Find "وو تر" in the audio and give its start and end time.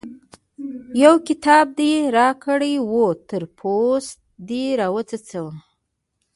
2.91-3.43